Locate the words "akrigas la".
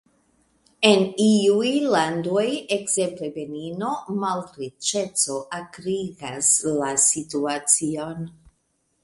5.59-6.91